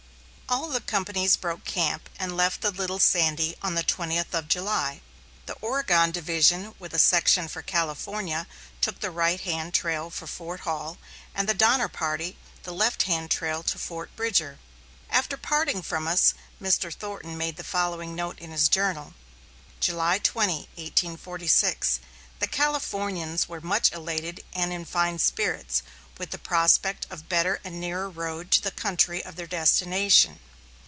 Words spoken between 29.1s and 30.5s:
of their destination.